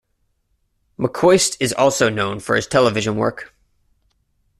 [0.97, 3.53] McCoist is also known for his television work.